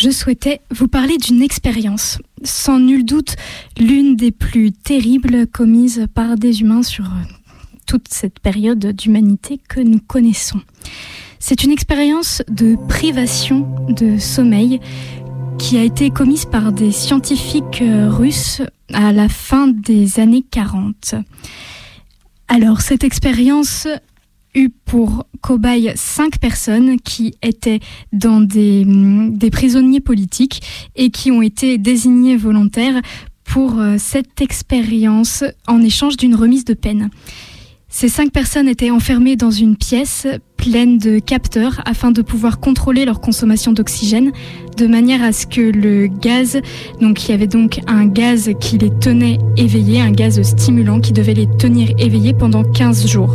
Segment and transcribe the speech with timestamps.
[0.00, 3.34] je souhaitais vous parler d'une expérience, sans nul doute
[3.80, 7.10] l'une des plus terribles commises par des humains sur
[7.84, 10.60] toute cette période d'humanité que nous connaissons.
[11.40, 14.78] C'est une expérience de privation de sommeil
[15.58, 18.62] qui a été commise par des scientifiques russes
[18.94, 21.16] à la fin des années 40.
[22.46, 23.88] Alors, cette expérience
[24.84, 27.80] pour cobaye cinq personnes qui étaient
[28.12, 30.62] dans des, des prisonniers politiques
[30.96, 33.00] et qui ont été désignées volontaires
[33.44, 37.10] pour euh, cette expérience en échange d'une remise de peine.
[37.90, 40.26] Ces cinq personnes étaient enfermées dans une pièce
[40.58, 44.30] pleine de capteurs afin de pouvoir contrôler leur consommation d'oxygène
[44.76, 46.60] de manière à ce que le gaz,
[47.00, 51.14] donc il y avait donc un gaz qui les tenait éveillés, un gaz stimulant qui
[51.14, 53.34] devait les tenir éveillés pendant 15 jours.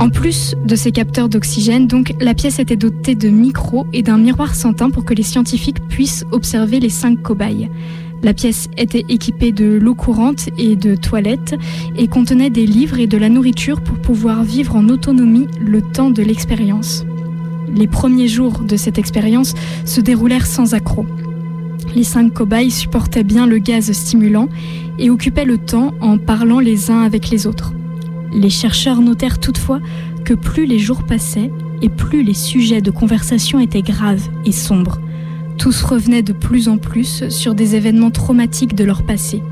[0.00, 4.16] En plus de ces capteurs d'oxygène, donc, la pièce était dotée de micros et d'un
[4.16, 7.68] miroir sans teint pour que les scientifiques puissent observer les cinq cobayes.
[8.22, 11.54] La pièce était équipée de l'eau courante et de toilettes
[11.98, 16.10] et contenait des livres et de la nourriture pour pouvoir vivre en autonomie le temps
[16.10, 17.04] de l'expérience.
[17.76, 19.52] Les premiers jours de cette expérience
[19.84, 21.06] se déroulèrent sans accroc.
[21.94, 24.48] Les cinq cobayes supportaient bien le gaz stimulant
[24.98, 27.74] et occupaient le temps en parlant les uns avec les autres.
[28.32, 29.80] Les chercheurs notèrent toutefois
[30.24, 31.50] que plus les jours passaient
[31.82, 34.98] et plus les sujets de conversation étaient graves et sombres.
[35.58, 39.42] Tous revenaient de plus en plus sur des événements traumatiques de leur passé.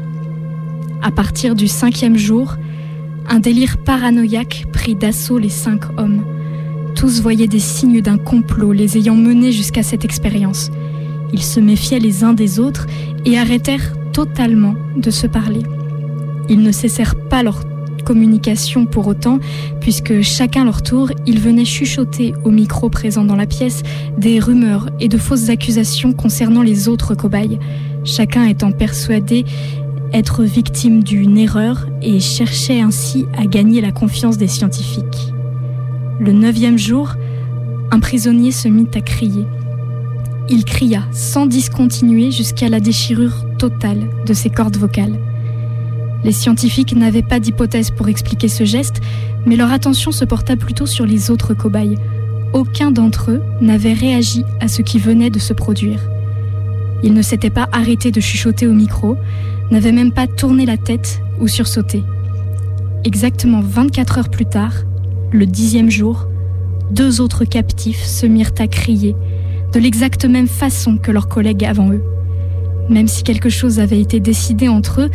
[1.02, 2.56] À partir du cinquième jour,
[3.28, 6.24] un délire paranoïaque prit d'assaut les cinq hommes.
[6.94, 10.70] Tous voyaient des signes d'un complot les ayant menés jusqu'à cette expérience.
[11.32, 12.86] Ils se méfiaient les uns des autres
[13.24, 15.62] et arrêtèrent totalement de se parler.
[16.48, 17.62] Ils ne cessèrent pas leur
[18.08, 19.38] communication pour autant,
[19.80, 23.82] puisque chacun leur tour, ils venaient chuchoter au micro présent dans la pièce
[24.16, 27.58] des rumeurs et de fausses accusations concernant les autres cobayes,
[28.04, 29.44] chacun étant persuadé
[30.14, 35.34] être victime d'une erreur et cherchait ainsi à gagner la confiance des scientifiques.
[36.18, 37.14] Le neuvième jour,
[37.90, 39.44] un prisonnier se mit à crier.
[40.48, 45.18] Il cria sans discontinuer jusqu'à la déchirure totale de ses cordes vocales.
[46.24, 49.00] Les scientifiques n'avaient pas d'hypothèse pour expliquer ce geste,
[49.46, 51.96] mais leur attention se porta plutôt sur les autres cobayes.
[52.52, 56.00] Aucun d'entre eux n'avait réagi à ce qui venait de se produire.
[57.02, 59.16] Ils ne s'étaient pas arrêtés de chuchoter au micro,
[59.70, 62.02] n'avaient même pas tourné la tête ou sursauté.
[63.04, 64.72] Exactement 24 heures plus tard,
[65.30, 66.26] le dixième jour,
[66.90, 69.14] deux autres captifs se mirent à crier,
[69.72, 72.02] de l'exacte même façon que leurs collègues avant eux.
[72.88, 75.10] Même si quelque chose avait été décidé entre eux,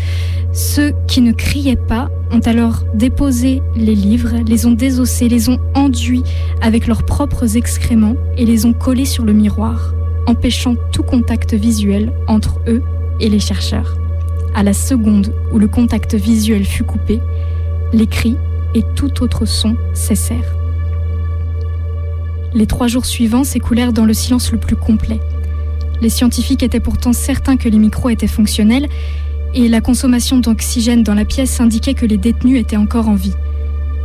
[0.51, 5.59] ceux qui ne criaient pas ont alors déposé les livres, les ont désossés, les ont
[5.73, 6.23] enduits
[6.61, 9.94] avec leurs propres excréments et les ont collés sur le miroir,
[10.28, 12.84] empêchant tout contact visuel entre eux
[13.19, 13.97] et les chercheurs.
[14.55, 17.19] À la seconde où le contact visuel fut coupé,
[17.91, 18.38] les cris
[18.75, 20.55] et tout autre son cessèrent.
[22.53, 25.19] Les trois jours suivants s'écoulèrent dans le silence le plus complet.
[26.01, 28.87] Les scientifiques étaient pourtant certains que les micros étaient fonctionnels
[29.53, 33.35] et la consommation d'oxygène dans la pièce indiquait que les détenus étaient encore en vie.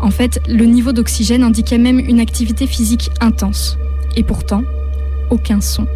[0.00, 3.78] En fait, le niveau d'oxygène indiquait même une activité physique intense.
[4.16, 4.62] Et pourtant,
[5.30, 5.86] aucun son.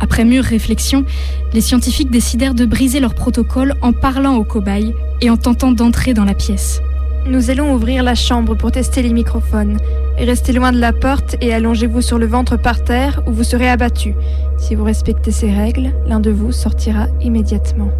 [0.00, 1.04] Après mûre réflexion,
[1.52, 6.14] les scientifiques décidèrent de briser leur protocole en parlant aux cobayes et en tentant d'entrer
[6.14, 6.80] dans la pièce.
[7.26, 9.76] Nous allons ouvrir la chambre pour tester les microphones.
[10.20, 13.68] Restez loin de la porte et allongez-vous sur le ventre par terre ou vous serez
[13.68, 14.14] abattu.
[14.58, 17.90] Si vous respectez ces règles, l'un de vous sortira immédiatement.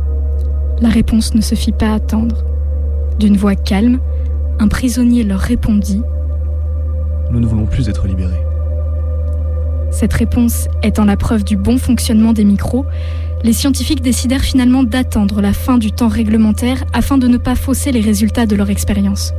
[0.80, 2.44] La réponse ne se fit pas attendre.
[3.18, 4.00] D'une voix calme,
[4.60, 6.02] un prisonnier leur répondit
[7.32, 8.44] Nous ne voulons plus être libérés.
[9.90, 12.84] Cette réponse étant la preuve du bon fonctionnement des micros,
[13.42, 17.90] les scientifiques décidèrent finalement d'attendre la fin du temps réglementaire afin de ne pas fausser
[17.90, 19.32] les résultats de leur expérience.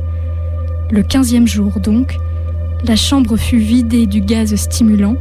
[0.90, 2.18] Le quinzième jour donc,
[2.84, 5.16] la chambre fut vidée du gaz stimulant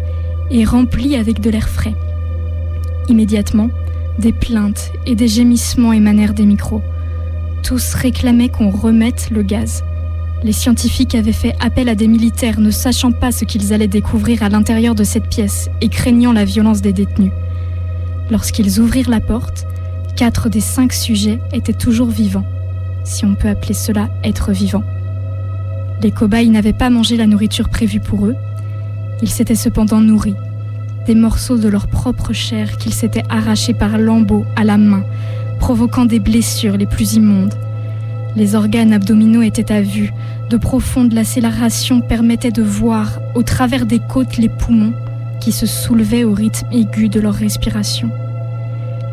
[0.49, 1.93] et remplie avec de l'air frais.
[3.07, 3.69] Immédiatement,
[4.17, 6.81] des plaintes et des gémissements émanèrent des micros.
[7.63, 9.83] Tous réclamaient qu'on remette le gaz.
[10.43, 14.41] Les scientifiques avaient fait appel à des militaires ne sachant pas ce qu'ils allaient découvrir
[14.41, 17.31] à l'intérieur de cette pièce et craignant la violence des détenus.
[18.31, 19.67] Lorsqu'ils ouvrirent la porte,
[20.15, 22.45] quatre des cinq sujets étaient toujours vivants,
[23.03, 24.83] si on peut appeler cela être vivant.
[26.03, 28.35] Les cobayes n'avaient pas mangé la nourriture prévue pour eux,
[29.21, 30.35] ils s'étaient cependant nourris,
[31.05, 35.03] des morceaux de leur propre chair qu'ils s'étaient arrachés par lambeaux à la main,
[35.59, 37.53] provoquant des blessures les plus immondes.
[38.35, 40.11] Les organes abdominaux étaient à vue,
[40.49, 44.93] de profondes lacérations permettaient de voir, au travers des côtes, les poumons,
[45.39, 48.09] qui se soulevaient au rythme aigu de leur respiration.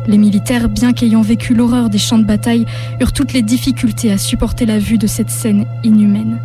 [0.07, 2.65] Les militaires, bien qu'ayant vécu l'horreur des champs de bataille,
[2.99, 6.39] eurent toutes les difficultés à supporter la vue de cette scène inhumaine.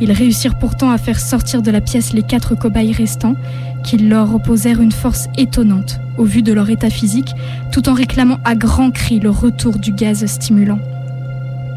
[0.00, 3.34] Ils réussirent pourtant à faire sortir de la pièce les quatre cobayes restants,
[3.82, 7.34] qui leur opposèrent une force étonnante au vu de leur état physique,
[7.72, 10.78] tout en réclamant à grands cris le retour du gaz stimulant.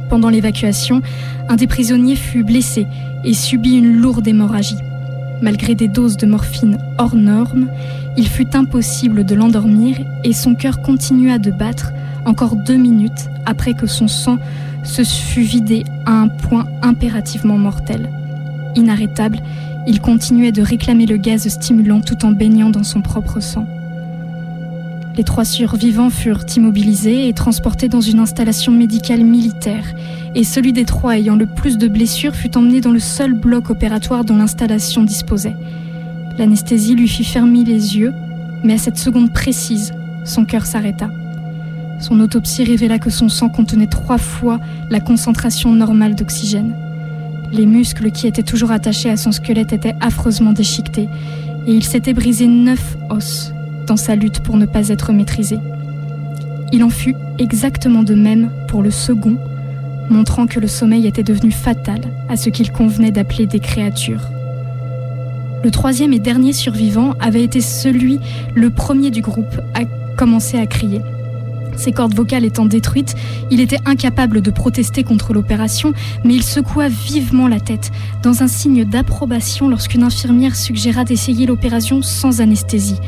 [0.10, 1.02] Pendant l'évacuation,
[1.48, 2.88] un des prisonniers fut blessé
[3.24, 4.78] et subit une lourde hémorragie.
[5.42, 7.68] Malgré des doses de morphine hors normes,
[8.18, 11.94] il fut impossible de l'endormir et son cœur continua de battre
[12.26, 14.38] encore deux minutes après que son sang
[14.90, 18.10] se fut vidé à un point impérativement mortel.
[18.76, 19.40] Inarrêtable,
[19.88, 23.68] il continuait de réclamer le gaz stimulant tout en baignant dans son propre sang.
[25.16, 29.86] Les trois survivants furent immobilisés et transportés dans une installation médicale militaire,
[30.34, 33.70] et celui des trois ayant le plus de blessures fut emmené dans le seul bloc
[33.70, 35.56] opératoire dont l'installation disposait.
[36.38, 38.14] L'anesthésie lui fit fermer les yeux,
[38.64, 39.94] mais à cette seconde précise,
[40.26, 41.10] son cœur s'arrêta.
[42.00, 44.60] Son autopsie révéla que son sang contenait trois fois
[44.90, 46.74] la concentration normale d'oxygène.
[47.52, 51.10] Les muscles qui étaient toujours attachés à son squelette étaient affreusement déchiquetés,
[51.68, 53.52] et il s'était brisé neuf os
[53.86, 55.60] dans sa lutte pour ne pas être maîtrisé.
[56.72, 59.38] Il en fut exactement de même pour le second,
[60.10, 64.30] montrant que le sommeil était devenu fatal à ce qu'il convenait d'appeler des créatures.
[65.64, 68.20] Le troisième et dernier survivant avait été celui,
[68.56, 69.82] le premier du groupe, à
[70.16, 71.02] commencer à crier.
[71.80, 73.16] Ses cordes vocales étant détruites,
[73.52, 75.94] il était incapable de protester contre l'opération,
[76.26, 77.92] mais il secoua vivement la tête,
[78.22, 83.00] dans un signe d'approbation lorsqu'une infirmière suggéra d'essayer l'opération sans anesthésie,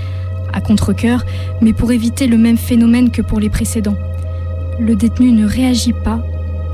[0.54, 1.26] à contre-coeur,
[1.62, 3.98] mais pour éviter le même phénomène que pour les précédents.
[4.80, 6.24] Le détenu ne réagit pas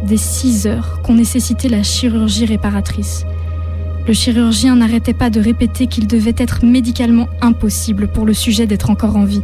[0.06, 3.26] des six heures qu'ont nécessité la chirurgie réparatrice.
[4.08, 8.92] Le chirurgien n'arrêtait pas de répéter qu'il devait être médicalement impossible pour le sujet d'être
[8.92, 9.42] encore en vie.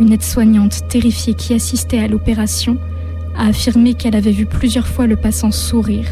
[0.00, 2.78] Une aide-soignante terrifiée qui assistait à l'opération
[3.36, 6.08] a affirmé qu'elle avait vu plusieurs fois le passant sourire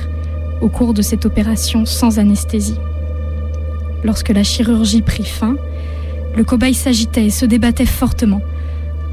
[0.61, 2.79] au cours de cette opération sans anesthésie.
[4.05, 5.57] Lorsque la chirurgie prit fin,
[6.37, 8.43] le cobaye s'agitait et se débattait fortement.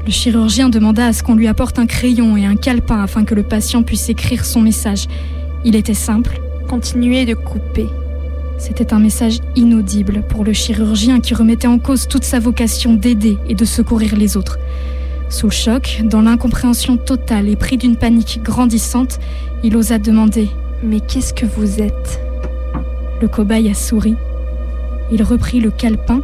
[0.04, 3.34] Le chirurgien demanda à ce qu'on lui apporte un crayon et un calepin afin que
[3.34, 5.06] le patient puisse écrire son message.
[5.64, 6.38] Il était simple.
[6.68, 7.86] Continuez de couper.
[8.58, 13.36] C'était un message inaudible pour le chirurgien qui remettait en cause toute sa vocation d'aider
[13.48, 14.58] et de secourir les autres.
[15.28, 19.18] Sous choc, dans l'incompréhension totale et pris d'une panique grandissante,
[19.62, 20.48] il osa demander
[20.82, 22.20] Mais qu'est-ce que vous êtes?
[23.20, 24.14] Le cobaye a souri.
[25.12, 26.22] Il reprit le calepin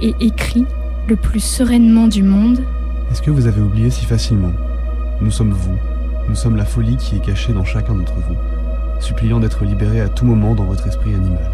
[0.00, 0.64] et écrit
[1.08, 2.60] le plus sereinement du monde
[3.10, 4.52] Est-ce que vous avez oublié si facilement?
[5.20, 5.76] Nous sommes vous.
[6.28, 8.36] Nous sommes la folie qui est cachée dans chacun d'entre vous,
[9.00, 11.50] suppliant d'être libéré à tout moment dans votre esprit animal.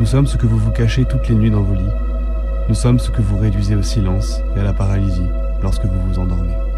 [0.00, 1.94] Nous sommes ce que vous vous cachez toutes les nuits dans vos lits.
[2.68, 5.28] Nous sommes ce que vous réduisez au silence et à la paralysie
[5.62, 6.73] lorsque vous vous endormez.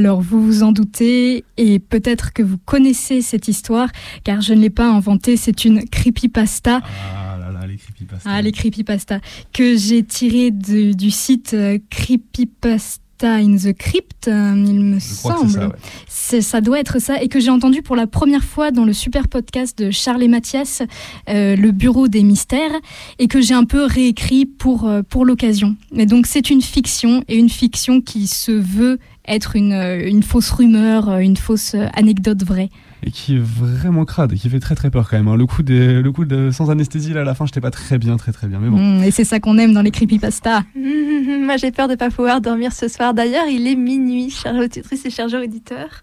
[0.00, 3.90] Alors vous vous en doutez et peut-être que vous connaissez cette histoire
[4.24, 6.80] car je ne l'ai pas inventée, c'est une creepypasta.
[6.82, 8.30] Ah là là, les creepypasta.
[8.32, 9.20] Ah les creepypasta
[9.52, 15.04] que j'ai tiré de- du site euh, Creepypasta in the Crypt, euh, il me Je
[15.04, 15.50] semble.
[15.50, 15.74] ça, ouais.
[16.08, 18.94] C'est- ça doit être ça, et que j'ai entendu pour la première fois dans le
[18.94, 20.80] super podcast de Charles et Mathias,
[21.28, 22.72] euh, le Bureau des Mystères,
[23.18, 25.76] et que j'ai un peu réécrit pour, euh, pour l'occasion.
[25.92, 30.22] Mais donc c'est une fiction, et une fiction qui se veut être une, euh, une
[30.22, 32.68] fausse rumeur, euh, une fausse euh, anecdote vraie.
[33.02, 35.28] Et qui est vraiment crade, et qui fait très très peur quand même.
[35.28, 35.36] hein.
[35.36, 37.98] Le coup, des, le coup de sans anesthésie là à la fin, j'étais pas très
[37.98, 38.58] bien, très très bien.
[38.60, 38.76] Mais bon.
[38.78, 40.64] Mm, et c'est ça qu'on aime dans les creepypasta.
[40.74, 43.14] Moi j'ai peur de pas pouvoir dormir ce soir.
[43.14, 46.02] D'ailleurs, il est minuit, chère auditrice et chers auditeurs.